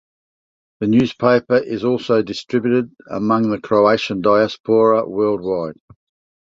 The 0.79 0.87
newspaper 0.87 1.57
is 1.57 1.83
also 1.83 2.23
distributed 2.23 2.91
among 3.11 3.51
the 3.51 3.59
Croatian 3.61 4.21
diaspora 4.21 5.07
worldwide. 5.07 5.75